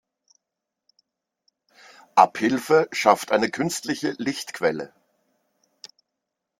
[2.15, 4.95] Abhilfe schafft eine künstliche Lichtquelle.